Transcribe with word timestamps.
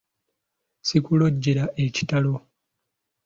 Sikulojjera 0.91 1.65
ekitalo! 1.85 2.33